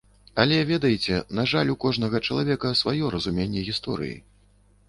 [0.43, 4.17] Але, ведаеце, на жаль, у кожнага чалавека сваё разуменне гісторыі.